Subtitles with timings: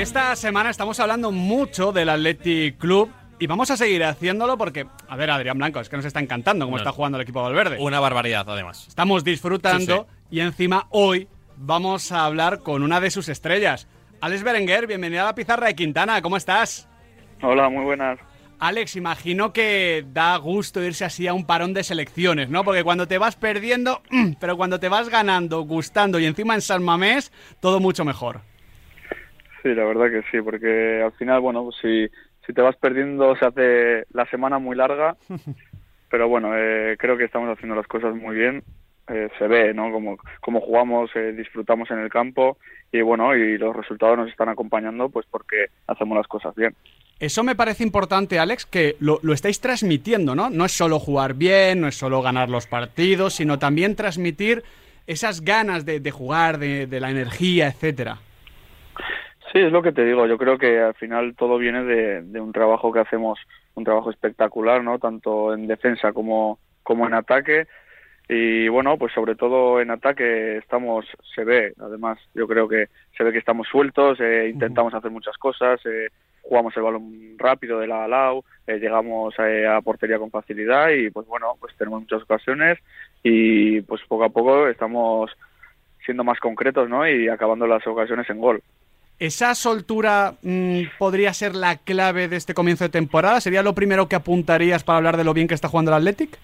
[0.00, 5.14] Esta semana estamos hablando mucho del Athletic Club y vamos a seguir haciéndolo porque, a
[5.14, 6.82] ver, Adrián Blanco, es que nos está encantando cómo No.
[6.82, 7.76] está jugando el equipo Valverde.
[7.78, 8.88] Una barbaridad, además.
[8.88, 11.28] Estamos disfrutando y encima hoy
[11.58, 13.88] vamos a hablar con una de sus estrellas.
[14.22, 16.88] Alex Berenguer, bienvenido a la pizarra de Quintana, ¿cómo estás?
[17.42, 18.18] Hola, muy buenas.
[18.58, 22.64] Alex, imagino que da gusto irse así a un parón de selecciones, ¿no?
[22.64, 24.00] Porque cuando te vas perdiendo,
[24.40, 28.48] pero cuando te vas ganando, gustando y encima en San Mamés, todo mucho mejor.
[29.62, 32.08] Sí, la verdad que sí, porque al final, bueno, pues si,
[32.46, 35.16] si te vas perdiendo se hace la semana muy larga,
[36.10, 38.62] pero bueno, eh, creo que estamos haciendo las cosas muy bien.
[39.08, 39.90] Eh, se ve, ¿no?
[39.90, 42.58] Como, como jugamos, eh, disfrutamos en el campo
[42.92, 46.76] y bueno, y los resultados nos están acompañando pues porque hacemos las cosas bien.
[47.18, 50.48] Eso me parece importante, Alex, que lo, lo estáis transmitiendo, ¿no?
[50.48, 54.62] No es solo jugar bien, no es solo ganar los partidos, sino también transmitir
[55.08, 58.18] esas ganas de, de jugar, de, de la energía, etcétera.
[59.52, 60.26] Sí, es lo que te digo.
[60.26, 63.38] Yo creo que al final todo viene de, de un trabajo que hacemos,
[63.74, 64.98] un trabajo espectacular, ¿no?
[64.98, 67.66] Tanto en defensa como, como en ataque.
[68.28, 73.24] Y bueno, pues sobre todo en ataque estamos, se ve, además, yo creo que se
[73.24, 76.10] ve que estamos sueltos, eh, intentamos hacer muchas cosas, eh,
[76.42, 80.90] jugamos el balón rápido de lado a lado, eh, llegamos eh, a portería con facilidad
[80.90, 82.78] y pues bueno, pues tenemos muchas ocasiones
[83.24, 85.32] y pues poco a poco estamos
[86.04, 87.08] siendo más concretos, ¿no?
[87.08, 88.62] Y acabando las ocasiones en gol.
[89.20, 93.42] ¿Esa soltura mm, podría ser la clave de este comienzo de temporada?
[93.42, 96.38] ¿Sería lo primero que apuntarías para hablar de lo bien que está jugando el Athletic?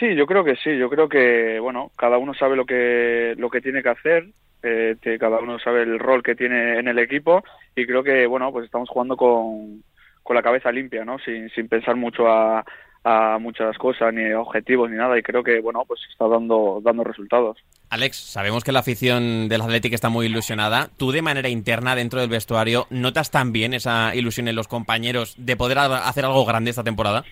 [0.00, 0.76] Sí, yo creo que sí.
[0.76, 4.26] Yo creo que bueno, cada uno sabe lo que lo que tiene que hacer,
[4.64, 7.44] eh, que cada uno sabe el rol que tiene en el equipo
[7.76, 9.84] y creo que bueno, pues estamos jugando con,
[10.24, 11.20] con la cabeza limpia, ¿no?
[11.20, 12.64] Sin, sin pensar mucho a,
[13.10, 17.04] a muchas cosas ni objetivos ni nada y creo que bueno, pues está dando dando
[17.04, 17.56] resultados.
[17.90, 20.88] Alex, sabemos que la afición del Athletic está muy ilusionada.
[20.98, 25.56] ¿Tú de manera interna dentro del vestuario notas también esa ilusión en los compañeros de
[25.56, 27.24] poder ha- hacer algo grande esta temporada?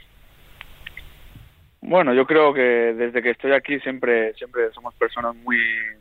[1.82, 5.58] Bueno, yo creo que desde que estoy aquí siempre siempre somos personas muy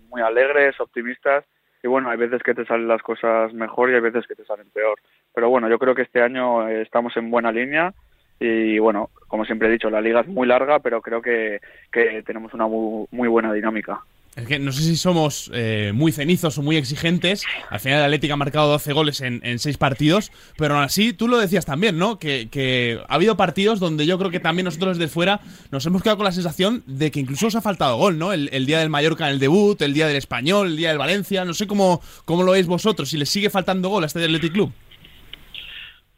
[0.09, 1.44] muy alegres, optimistas
[1.84, 4.46] y bueno, hay veces que te salen las cosas mejor y hay veces que te
[4.46, 4.97] salen peor.
[5.34, 7.94] Pero bueno, yo creo que este año estamos en buena línea
[8.40, 11.59] y bueno, como siempre he dicho, la liga es muy larga, pero creo que,
[11.91, 14.01] que tenemos una muy, muy buena dinámica.
[14.35, 17.44] Es que no sé si somos eh, muy cenizos o muy exigentes.
[17.69, 20.29] Al final el Atlético ha marcado 12 goles en, en 6 partidos.
[20.57, 22.19] Pero aún así, tú lo decías también, ¿no?
[22.19, 25.40] Que, que ha habido partidos donde yo creo que también nosotros desde fuera
[25.72, 28.34] nos hemos quedado con la sensación de que incluso os ha faltado gol, ¿no?
[28.34, 30.97] El, el día del Mallorca en el debut, el día del Español, el día del
[30.97, 31.46] Valencia.
[31.46, 34.52] No sé cómo, cómo lo veis vosotros, si les sigue faltando gol a este Athletic
[34.52, 34.73] Club.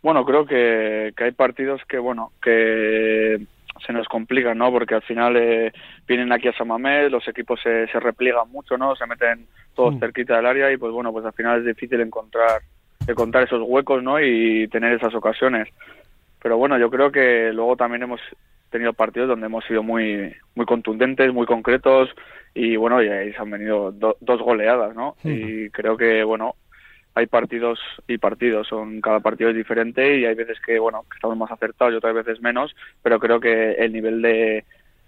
[0.02, 3.40] Bueno, creo que, que hay partidos que, bueno, que
[3.86, 4.72] se nos complican, ¿no?
[4.72, 5.72] Porque al final eh,
[6.08, 8.96] vienen aquí a San Mamés, los equipos se, se repliegan mucho, ¿no?
[8.96, 10.00] Se meten todos Mm.
[10.00, 12.62] cerquita del área y, pues bueno, pues al final es difícil encontrar,
[13.08, 14.20] encontrar esos huecos, ¿no?
[14.22, 15.68] Y tener esas ocasiones.
[16.42, 18.22] Pero bueno, yo creo que luego también hemos
[18.70, 22.10] tenido partidos donde hemos sido muy, muy contundentes, muy concretos
[22.54, 25.16] y, bueno, y ahí se han venido do- dos goleadas, ¿no?
[25.24, 26.56] Y creo que, bueno,
[27.18, 31.16] hay partidos y partidos, son cada partido es diferente y hay veces que bueno que
[31.16, 34.64] estamos más acertados y otras veces menos, pero creo que el nivel de,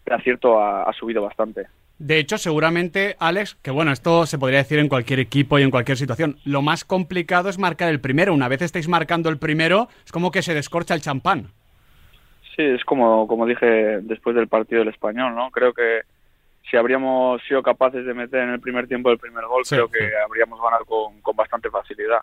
[0.05, 1.67] de acierto ha, ha subido bastante.
[1.99, 5.69] De hecho, seguramente, Alex, que bueno, esto se podría decir en cualquier equipo y en
[5.69, 8.33] cualquier situación, lo más complicado es marcar el primero.
[8.33, 11.49] Una vez estáis marcando el primero, es como que se descorcha el champán.
[12.55, 15.51] Sí, es como como dije después del partido del español, ¿no?
[15.51, 16.01] Creo que
[16.69, 19.89] si habríamos sido capaces de meter en el primer tiempo el primer gol, Sí, creo
[19.89, 22.19] que habríamos ganado con, con bastante facilidad.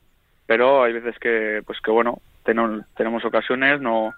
[0.46, 4.14] Pero hay veces que pues que bueno tenemos, tenemos ocasiones, no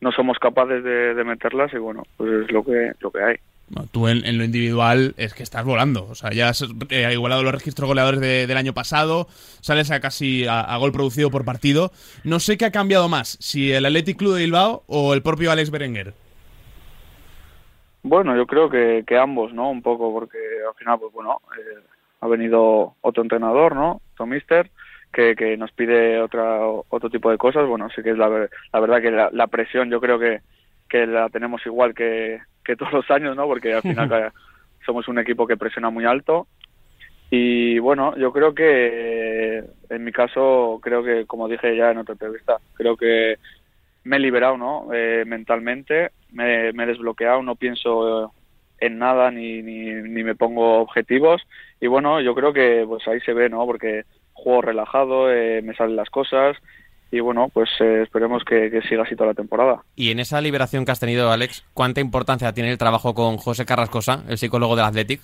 [0.00, 3.36] no somos capaces de, de meterlas y bueno pues es lo que lo que hay.
[3.72, 6.04] Bueno, tú en, en lo individual es que estás volando.
[6.10, 9.28] O sea, ya has eh, igualado los registros goleadores de- del año pasado,
[9.60, 11.92] sales a casi a, a gol producido por partido.
[12.24, 15.52] No sé qué ha cambiado más, si el Athletic Club de Bilbao o el propio
[15.52, 16.14] Alex Berenguer.
[18.02, 19.70] Bueno, yo creo que, que ambos, ¿no?
[19.70, 21.80] Un poco, porque al final, pues bueno, eh,
[22.20, 24.00] ha venido otro entrenador, ¿no?
[24.14, 24.70] Otro mister,
[25.12, 27.66] que, que nos pide otra, otro tipo de cosas.
[27.66, 30.40] Bueno, sí que es la, la verdad que la, la presión yo creo que,
[30.88, 33.46] que la tenemos igual que, que todos los años, ¿no?
[33.46, 34.32] Porque al final
[34.86, 36.46] somos un equipo que presiona muy alto.
[37.30, 42.14] Y bueno, yo creo que en mi caso, creo que, como dije ya en otra
[42.14, 43.36] entrevista, creo que
[44.04, 44.88] me he liberado, ¿no?
[44.92, 48.28] Eh, mentalmente, me, he desbloqueado, no pienso eh,
[48.80, 51.42] en nada ni, ni, ni me pongo objetivos.
[51.80, 53.64] Y bueno, yo creo que pues ahí se ve, ¿no?
[53.66, 56.56] Porque juego relajado, eh, me salen las cosas
[57.12, 59.82] y bueno, pues eh, esperemos que, que siga así toda la temporada.
[59.96, 63.66] Y en esa liberación que has tenido, Alex, ¿cuánta importancia tiene el trabajo con José
[63.66, 65.20] Carrascosa, el psicólogo del Athletic?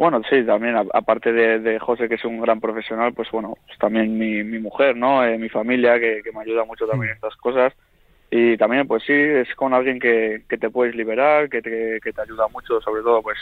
[0.00, 4.16] Bueno, sí, también, aparte de, José, que es un gran profesional, pues bueno, pues también
[4.16, 5.22] mi, mi mujer, ¿no?
[5.22, 7.74] Eh, mi familia, que, me ayuda mucho también en estas cosas.
[8.30, 12.14] Y también, pues sí, es con alguien que, que te puedes liberar, que te, que
[12.14, 13.36] te ayuda mucho, sobre todo, pues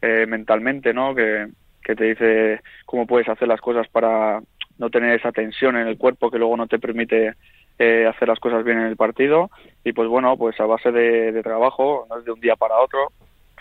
[0.00, 1.14] eh, mentalmente, ¿no?
[1.14, 1.48] Que,
[1.84, 4.40] que te dice cómo puedes hacer las cosas para
[4.78, 7.34] no tener esa tensión en el cuerpo que luego no te permite
[7.78, 9.50] eh, hacer las cosas bien en el partido.
[9.84, 12.80] Y pues bueno, pues a base de, de trabajo, no es de un día para
[12.80, 13.12] otro,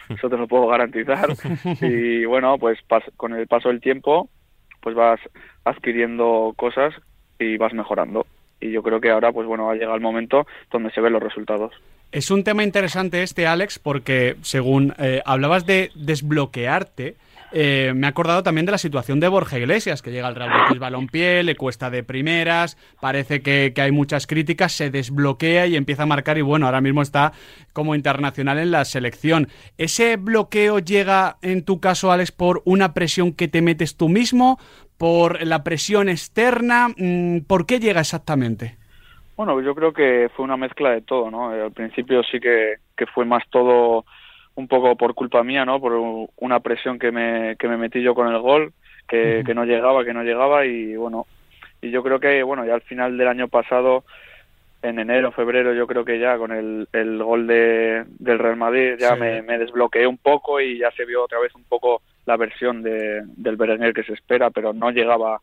[0.10, 1.30] eso te lo puedo garantizar.
[1.82, 2.80] Y bueno, pues
[3.16, 4.30] con el paso del tiempo,
[4.82, 5.20] pues vas
[5.64, 6.94] adquiriendo cosas
[7.40, 8.26] y vas mejorando.
[8.60, 11.24] Y yo creo que ahora, pues bueno, ha llegado el momento donde se ven los
[11.24, 11.74] resultados.
[12.12, 17.16] Es un tema interesante este, Alex, porque según eh, hablabas de desbloquearte,
[17.52, 20.52] eh, me he acordado también de la situación de Borja Iglesias, que llega al Real
[20.52, 26.04] Betis Balompié, le cuesta de primeras, parece que, hay muchas críticas, se desbloquea y empieza
[26.04, 27.32] a marcar y bueno, ahora mismo está
[27.74, 29.48] como internacional en la selección.
[29.78, 34.60] ¿Ese bloqueo llega en tu caso, Alex, por una presión que te metes tú mismo,
[34.98, 36.90] por la presión externa?
[36.98, 38.78] Mm, ¿Por qué llega exactamente?
[39.38, 41.50] Bueno, yo creo que fue una mezcla de todo, ¿no?
[41.50, 44.04] Al principio sí que fue más todo
[44.56, 45.80] un poco por culpa mía, ¿no?
[45.80, 45.94] Por
[46.38, 48.74] una presión que me, que me metí yo con el gol,
[49.08, 51.26] que, que no llegaba, que no llegaba y bueno,
[51.82, 54.04] y yo creo que, bueno, ya al final del año pasado,
[54.82, 58.96] en enero, febrero, yo creo que ya con el, el gol de, del Real Madrid
[58.98, 62.38] ya me, me, desbloqueé un poco y ya se vio otra vez un poco la
[62.38, 65.42] versión de, del Berenguer que se espera, pero no llegaba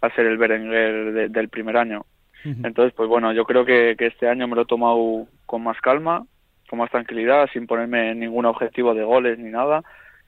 [0.00, 2.04] a ser el Berenguer del primer año.
[2.44, 5.78] Entonces, pues bueno, yo creo que, que este año me lo he tomado con más
[5.80, 6.24] calma,
[6.68, 9.82] con más tranquilidad, sin ponerme ningún objetivo de goles ni nada,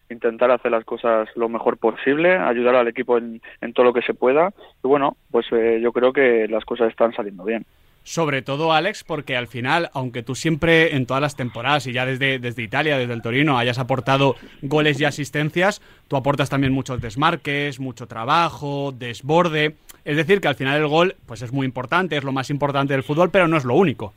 [0.08, 3.40] intentar hacer las cosas lo mejor posible, ayudar al equipo en,
[3.74, 4.52] todo lo que se pueda
[4.82, 7.64] y bueno, pues eh, yo creo que las cosas están saliendo bien.
[8.02, 12.06] Sobre todo, Alex, porque al final, aunque tú siempre en todas las temporadas y ya
[12.06, 17.00] desde, desde Italia, desde el Torino, hayas aportado goles y asistencias, tú aportas también muchos
[17.00, 19.76] desmarques, mucho trabajo, desborde.
[20.04, 22.94] Es decir, que al final el gol pues es muy importante, es lo más importante
[22.94, 24.14] del fútbol, pero no es lo único.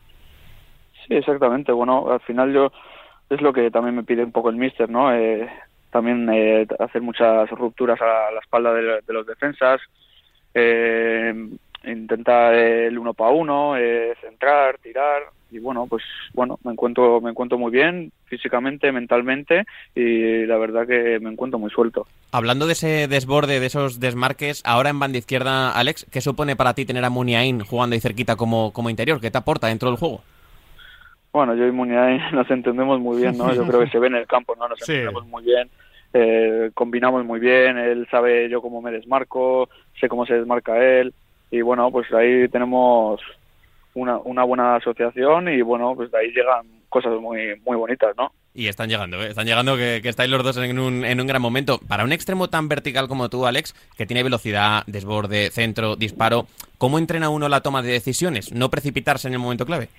[1.08, 1.72] Sí, exactamente.
[1.72, 2.72] Bueno, al final yo
[3.30, 5.14] es lo que también me pide un poco el míster, ¿no?
[5.14, 5.50] Eh,
[5.94, 9.80] también eh, hacer muchas rupturas a la espalda de, los defensas,
[10.54, 11.34] eh,
[11.86, 15.22] intentar el uno para uno, eh, centrar, tirar
[15.52, 16.02] y bueno, pues
[16.34, 21.60] bueno, me encuentro me encuentro muy bien físicamente, mentalmente y la verdad que me encuentro
[21.60, 22.08] muy suelto.
[22.32, 26.74] Hablando de ese desborde, de esos desmarques, ahora en banda izquierda, Alex, ¿qué supone para
[26.74, 29.22] ti tener a Muniain jugando ahí cerquita como, como interior?
[29.22, 30.24] ¿Qué te aporta dentro del juego?
[31.34, 33.54] Bueno, yo y Muniain nos entendemos muy bien, ¿no?
[33.54, 34.68] Yo creo que se ve en el campo, ¿no?
[34.70, 35.68] Nos entendemos muy bien,
[36.14, 39.68] eh, combinamos muy bien, él sabe yo cómo me desmarco,
[40.00, 41.12] sé cómo se desmarca él,
[41.50, 43.20] y bueno, pues ahí tenemos
[43.96, 48.32] una, una buena asociación y bueno, pues de ahí llegan cosas muy, muy bonitas, ¿no?
[48.54, 49.30] Y están llegando, ¿eh?
[49.30, 51.80] están llegando que, que, estáis los dos en un, en un gran momento.
[51.88, 56.46] Para un extremo tan vertical como tú, Alex, que tiene velocidad, desborde, centro, disparo,
[56.78, 58.54] ¿cómo entrena uno la toma de decisiones?
[58.54, 59.90] No precipitarse en el momento clave.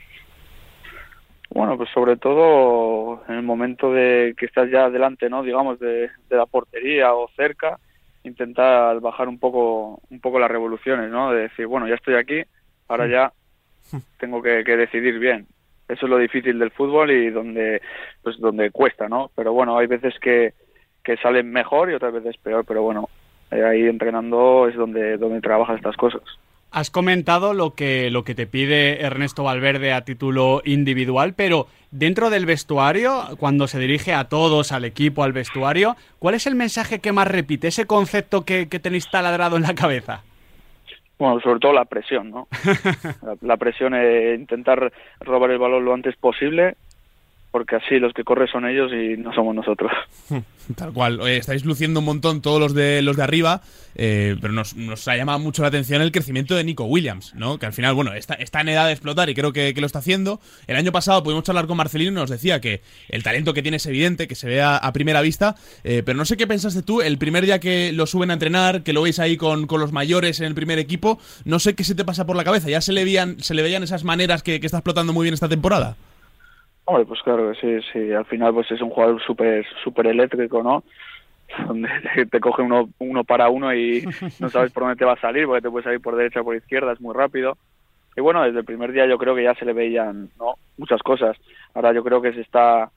[1.55, 5.45] Bueno, pues sobre todo en el momento de que estás ya delante, ¿no?
[5.45, 7.79] Digamos, de, la portería o cerca,
[8.25, 11.31] intentar bajar un poco, un poco las revoluciones, ¿no?
[11.31, 12.43] De decir, bueno, ya estoy aquí,
[12.89, 13.32] ahora ya
[14.19, 15.46] tengo que, decidir bien.
[15.89, 17.81] Eso es lo difícil del fútbol y donde,
[18.20, 19.31] pues donde cuesta, ¿no?
[19.37, 20.55] Pero bueno, hay veces que,
[21.05, 23.08] que salen mejor y otras veces peor, pero bueno,
[23.53, 26.23] ahí entrenando es donde, donde trabajas estas cosas.
[26.75, 32.31] Has comentado lo que, lo que te pide Ernesto Valverde a título individual, pero dentro
[32.31, 36.99] del vestuario, cuando se dirige a todos, al equipo, al vestuario, ¿cuál es el mensaje
[36.99, 37.69] que más repite?
[37.69, 40.25] Ese concepto que, que tenéis taladrado en la cabeza.
[41.17, 42.49] Bueno, sobre todo la presión, ¿no?
[43.41, 46.75] la, presión es intentar robar el balón lo antes posible
[47.55, 49.93] porque así los que corren son ellos y no somos nosotros.
[50.75, 51.20] Tal cual.
[51.29, 53.61] estáis luciendo un montón todos los de los de arriba,
[53.94, 57.58] eh, pero nos, nos, ha llamado mucho la atención el crecimiento de Nico Williams, ¿no?
[57.61, 60.01] Que al final, bueno, está, está en edad de explotar y creo que, lo está
[60.01, 60.41] haciendo.
[60.67, 63.77] El año pasado pudimos charlar con Marcelino y nos decía que el talento que tiene
[63.77, 67.03] es evidente, que se ve a, primera vista, eh, pero no sé qué pensaste tú
[67.03, 69.93] el primer día que lo suben a entrenar, que lo veis ahí con, con, los
[69.93, 72.69] mayores en el primer equipo, no sé qué se te pasa por la cabeza.
[72.69, 75.34] ¿Ya se le veían, se le veían esas maneras que, que está explotando muy bien
[75.34, 75.96] esta temporada?
[76.86, 78.12] Hombre, pues claro que sí, sí.
[78.12, 80.84] Al final pues es un jugador súper súper eléctrico, ¿no?
[81.67, 81.88] Donde
[82.31, 84.05] te, coge uno, uno para uno y
[84.41, 86.44] no sabes por dónde te va a salir, porque te puede salir por derecha o
[86.44, 87.56] por izquierda, es muy rápido.
[88.17, 90.55] Y bueno, desde el primer día yo creo que ya se le veían ¿no?
[90.76, 91.36] muchas cosas.
[91.74, 92.91] Ahora yo creo que se está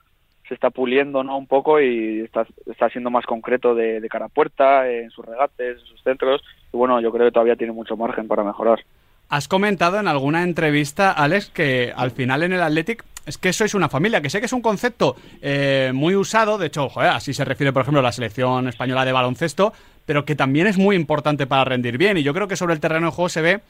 [0.46, 1.36] se está puliendo ¿no?
[1.36, 5.24] un poco y está, está siendo más concreto de, de cara a puerta, en sus
[5.24, 6.42] regates, en sus centros.
[6.72, 8.80] Y bueno, yo creo que todavía tiene mucho margen para mejorar.
[9.28, 13.74] Has comentado en alguna entrevista, Alex, que al final en el Athletic es que sois
[13.74, 17.44] una familia, que sé que es un concepto eh, muy usado, de hecho, así se
[17.44, 19.72] refiere, por ejemplo, a la selección española de baloncesto,
[20.06, 22.16] pero que también es muy importante para rendir bien.
[22.16, 23.60] Y yo creo que sobre el terreno de juego se ve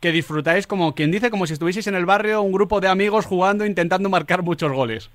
[0.00, 3.26] que disfrutáis como quien dice, como si estuvieseis en el barrio, un grupo de amigos
[3.26, 5.10] jugando, intentando marcar muchos goles.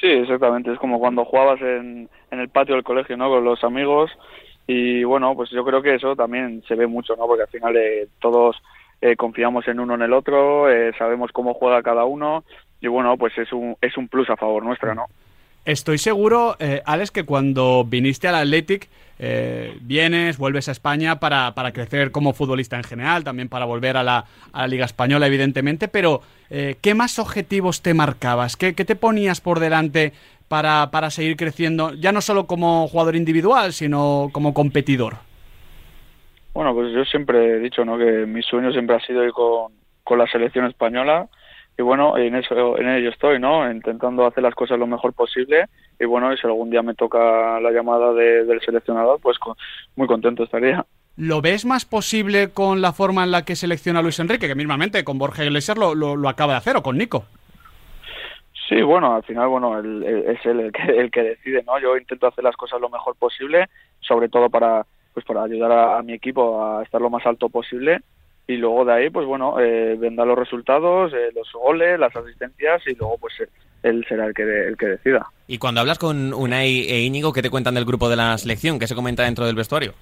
[0.00, 0.72] Sí, exactamente.
[0.72, 3.28] Es como cuando jugabas en, en el patio del colegio, ¿no?
[3.28, 4.10] Con los amigos.
[4.66, 7.26] Y bueno, pues yo creo que eso también se ve mucho, ¿no?
[7.26, 8.56] Porque al final eh, todos
[9.00, 12.44] eh, confiamos en uno en el otro, eh, sabemos cómo juega cada uno.
[12.80, 15.06] Y bueno, pues es un, es un plus a favor nuestra, ¿no?
[15.66, 21.54] Estoy seguro, eh, Alex, que cuando viniste al Athletic, eh, vienes, vuelves a España para,
[21.56, 25.26] para, crecer como futbolista en general, también para volver a la, a la Liga Española,
[25.26, 28.56] evidentemente, pero eh, ¿qué más objetivos te marcabas?
[28.56, 30.12] ¿Qué, qué te ponías por delante
[30.46, 35.14] para, para, seguir creciendo, ya no solo como jugador individual, sino como competidor?
[36.54, 37.98] Bueno, pues yo siempre he dicho ¿no?
[37.98, 39.72] que mi sueño siempre ha sido ir con,
[40.04, 41.28] con la selección española
[41.78, 43.70] y bueno, en eso en ello estoy, ¿no?
[43.70, 45.66] Intentando hacer las cosas lo mejor posible
[46.00, 49.54] y bueno, y si algún día me toca la llamada de, del seleccionador, pues con,
[49.94, 50.84] muy contento estaría.
[51.16, 55.04] ¿Lo ves más posible con la forma en la que selecciona Luis Enrique, que mismamente
[55.04, 57.24] con Borja Iglesias lo, lo, lo acaba de hacer, o con Nico?
[58.68, 61.78] Sí, bueno, al final, bueno, el, el, es él el que, el que decide, ¿no?
[61.78, 63.68] Yo intento hacer las cosas lo mejor posible,
[64.00, 67.48] sobre todo para, pues para ayudar a, a mi equipo a estar lo más alto
[67.48, 68.00] posible
[68.46, 72.82] y luego de ahí pues bueno eh, vendrán los resultados eh, los goles las asistencias
[72.86, 73.34] y luego pues
[73.82, 75.26] él será el que de, el que decida.
[75.46, 78.78] Y cuando hablas con Unai e Íñigo qué te cuentan del grupo de la selección
[78.78, 79.94] qué se comenta dentro del vestuario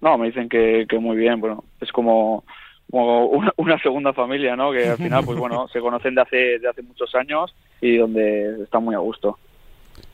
[0.00, 2.44] no me dicen que, que muy bien bueno es como
[2.90, 6.58] como una, una, segunda familia no que al final pues bueno se conocen de hace
[6.58, 9.38] de hace muchos años y donde están muy a gusto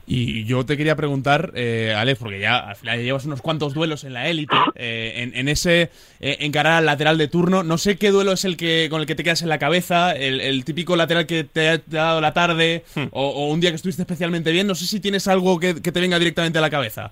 [0.06, 4.04] y yo te quería preguntar, eh, Alex, porque ya al final llevas unos cuantos duelos
[4.04, 7.98] en la élite, eh, en, en, ese eh, encarar al lateral de turno, no sé
[7.98, 10.64] qué duelo es el que con el que te quedas en la cabeza, el, el
[10.64, 13.06] típico lateral que te ha dado la tarde hmm.
[13.10, 15.90] o, o, un día que estuviste especialmente bien, no sé si tienes algo que, que
[15.90, 17.10] te venga directamente a la cabeza.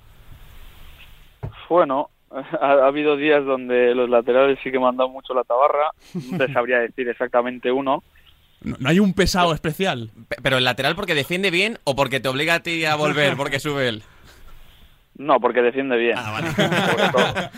[1.68, 5.42] Bueno, ha, ha, habido días donde los laterales sí que me han dado mucho la
[5.42, 5.90] tabarra,
[6.30, 8.04] no te sabría decir exactamente uno,
[8.64, 10.10] no, no, hay un pesado especial.
[10.42, 13.60] Pero el lateral porque defiende bien o porque te obliga a ti a volver porque
[13.60, 14.02] sube él.
[15.16, 16.16] No, porque defiende bien.
[16.18, 16.48] Ah, vale.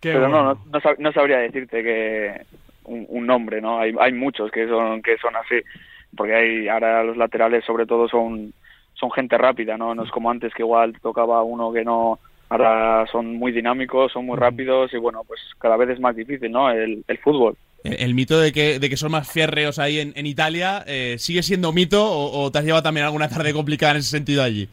[0.00, 0.42] Pero bueno.
[0.42, 2.44] no, no, no, sabría decirte que
[2.84, 3.78] un, un, nombre, ¿no?
[3.80, 5.54] Hay, hay muchos que son que son así,
[6.14, 8.52] porque hay ahora los laterales sobre todo son
[8.92, 9.94] son gente rápida, ¿no?
[9.94, 12.18] No es como antes que igual tocaba uno que no
[12.50, 16.52] ahora son muy dinámicos, son muy rápidos y bueno, pues cada vez es más difícil,
[16.52, 16.70] ¿no?
[16.70, 17.56] El, el fútbol.
[17.84, 21.42] El, mito de que, de que son más férreos ahí en, en Italia, eh, ¿sigue
[21.42, 24.68] siendo mito o, o, te has llevado también alguna tarde complicada en ese sentido allí?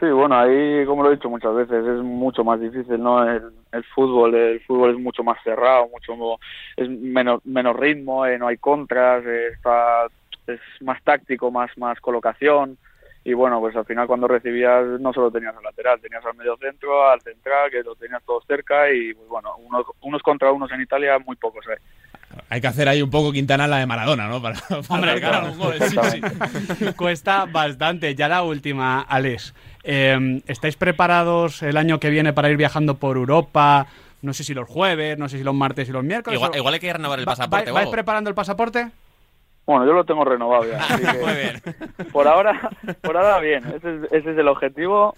[0.00, 3.22] Sí, bueno, ahí, como lo he dicho muchas veces, es mucho más difícil, ¿no?
[3.22, 3.42] El,
[3.72, 6.38] el fútbol, el fútbol es mucho más cerrado, mucho
[6.76, 10.06] es menos, menos ritmo, eh, no hay contras, eh, está,
[10.46, 12.78] es más táctico, más, más colocación
[13.26, 16.56] y bueno, pues al final cuando recibías no solo tenías al lateral, tenías al medio
[16.58, 20.70] centro, al central, que lo tenías todos cerca y pues bueno, unos, unos contra unos
[20.70, 21.78] en Italia muy pocos hay.
[22.48, 24.40] Hay que hacer ahí un poco Quintana la de Maradona, ¿no?
[24.40, 25.74] Para, para Hombre, claro, un gol.
[25.80, 26.92] Sí, sí.
[26.96, 28.14] Cuesta bastante.
[28.14, 29.54] Ya la última, Alex.
[29.84, 33.86] Eh, ¿Estáis preparados el año que viene para ir viajando por Europa?
[34.22, 36.38] No sé si los jueves, no sé si los martes y los miércoles.
[36.38, 37.70] Igual, igual hay que renovar el pasaporte.
[37.70, 38.90] ¿Vais preparando el pasaporte?
[39.66, 40.78] Bueno, yo lo tengo renovado ya.
[40.80, 42.10] Así que Muy bien.
[42.12, 42.70] Por ahora,
[43.02, 43.64] por ahora bien.
[43.66, 45.14] Ese es, ese es el objetivo,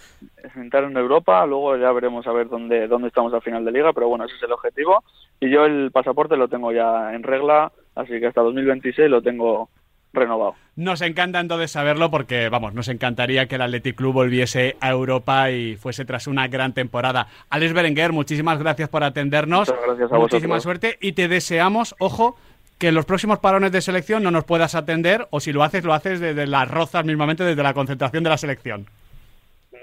[0.56, 1.44] entrar en Europa.
[1.46, 3.92] Luego ya veremos a ver dónde, dónde estamos al final de liga.
[3.92, 5.04] Pero bueno, ese es el objetivo.
[5.40, 9.68] Y yo el pasaporte lo tengo ya en regla, así que hasta 2026 lo tengo
[10.12, 10.54] renovado.
[10.76, 15.50] Nos encanta entonces saberlo porque, vamos, nos encantaría que el Athletic Club volviese a Europa
[15.50, 17.28] y fuese tras una gran temporada.
[17.50, 19.68] Alex Berenguer, muchísimas gracias por atendernos.
[19.68, 20.62] Muchas gracias a Muchísima vosotros.
[20.62, 22.36] suerte y te deseamos, ojo,
[22.78, 25.84] que en los próximos parones de selección no nos puedas atender o si lo haces,
[25.84, 28.86] lo haces desde las rozas mismamente, desde la concentración de la selección.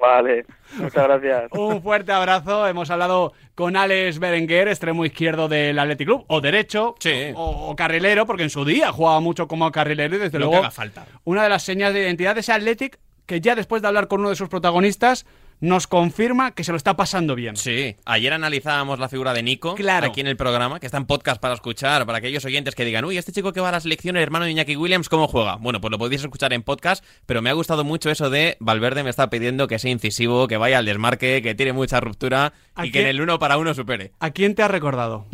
[0.02, 0.46] Vale,
[0.78, 1.44] muchas gracias.
[1.52, 2.68] Un fuerte abrazo.
[2.68, 7.32] Hemos hablado con Alex Berenguer, extremo izquierdo del Athletic Club, o derecho, sí.
[7.36, 10.62] o, o, carrilero, porque en su día jugaba mucho como carrilero y desde Lo luego
[10.62, 11.06] que haga falta.
[11.24, 14.20] una de las señas de identidad de ese Athletic que ya después de hablar con
[14.20, 15.26] uno de sus protagonistas
[15.60, 17.56] nos confirma que se lo está pasando bien.
[17.56, 20.08] Sí, ayer analizábamos la figura de Nico claro.
[20.08, 23.06] aquí en el programa, que está en podcast para escuchar, para aquellos oyentes que digan,
[23.06, 25.56] uy, este chico que va a la selección, el hermano de Iñaki Williams, ¿cómo juega?
[25.56, 29.04] Bueno, pues lo podéis escuchar en podcast, pero me ha gustado mucho eso de Valverde
[29.04, 32.92] me está pidiendo que sea incisivo, que vaya al desmarque, que tire mucha ruptura y
[32.92, 34.12] que en el uno para uno supere.
[34.20, 35.26] ¿A quién te ha recordado?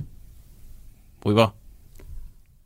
[1.23, 1.53] Uy, va.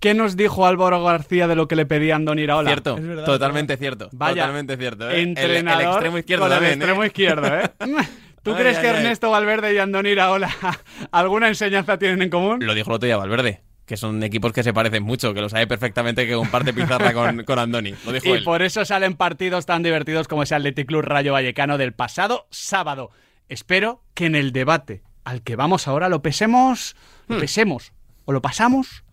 [0.05, 2.69] ¿Qué nos dijo Álvaro García de lo que le pedía Andón Iraola?
[2.69, 4.07] Cierto, verdad, totalmente cierto.
[4.12, 5.09] Vaya, totalmente cierto.
[5.09, 5.21] ¿eh?
[5.21, 7.07] Entrenador el, el, extremo izquierdo con el también, extremo ¿eh?
[7.07, 7.71] izquierdo, ¿eh?
[8.43, 8.95] ¿Tú Ay, crees ay, que ay.
[8.97, 10.55] Ernesto Valverde y Andón Iraola
[11.12, 12.59] alguna enseñanza tienen en común?
[12.63, 13.62] Lo dijo el otro día Valverde.
[13.88, 17.43] que son equipos que se parecen mucho, que lo sabe perfectamente que comparte pizarra con,
[17.43, 17.95] con Andoni.
[18.05, 18.43] Lo dijo Y él.
[18.43, 23.09] por eso salen partidos tan divertidos como ese Athletic Club Rayo Vallecano del pasado sábado.
[23.50, 26.95] Espero que en el debate al que vamos ahora lo pesemos,
[27.27, 27.91] lo pesemos
[28.25, 29.04] o lo pasamos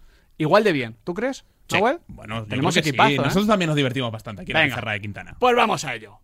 [0.43, 0.97] igual de bien.
[1.05, 1.45] ¿Tú crees?
[1.69, 1.79] Sí.
[2.09, 2.91] Bueno, tenemos que sí.
[2.91, 3.13] equipazo.
[3.13, 3.17] ¿eh?
[3.17, 4.75] Nosotros también nos divertimos bastante aquí en la Venga.
[4.75, 5.37] pizarra de Quintana.
[5.39, 6.19] Pues vamos a ello.